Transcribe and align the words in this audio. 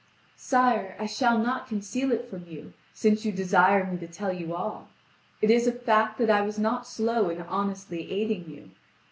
"Sire, 0.37 0.95
I 0.97 1.05
shall 1.05 1.37
not 1.37 1.67
conceal 1.67 2.11
it 2.11 2.27
from 2.27 2.47
you, 2.47 2.73
since 2.91 3.23
you 3.23 3.31
desire 3.31 3.85
me 3.85 3.99
to 3.99 4.07
tell 4.07 4.33
you 4.33 4.55
all. 4.55 4.87
It 5.43 5.51
is 5.51 5.67
a 5.67 5.71
fact 5.71 6.17
that 6.17 6.29
I 6.31 6.41
was 6.41 6.57
not 6.57 6.87
slow 6.87 7.29
in 7.29 7.39
honestly 7.43 8.11
aiding 8.11 8.49
you. 8.49 8.71